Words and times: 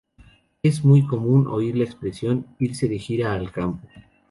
Es 0.63 0.83
muy 0.83 1.05
común 1.05 1.45
oír 1.45 1.77
la 1.77 1.83
expresión 1.83 2.47
'irse 2.57 2.87
de 2.87 2.97
gira 2.97 3.35
al 3.35 3.51
campo'. 3.51 3.87